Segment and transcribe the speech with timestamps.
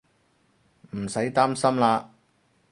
[0.97, 2.07] 唔使擔心喇